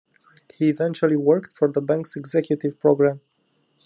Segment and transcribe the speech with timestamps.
[0.57, 3.21] He eventually worked for the bank's executive program.